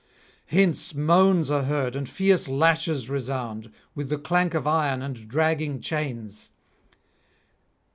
Hence 0.47 0.95
moans 0.95 1.51
are 1.51 1.61
heard 1.65 1.95
and 1.95 2.09
fierce 2.09 2.47
lashes 2.47 3.07
resound, 3.07 3.71
with 3.93 4.09
the 4.09 4.17
clank 4.17 4.55
of 4.55 4.65
iron 4.65 5.03
and 5.03 5.27
dragging 5.29 5.79
chains. 5.79 6.49